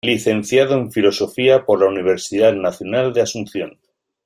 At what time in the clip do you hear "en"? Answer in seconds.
0.79-0.91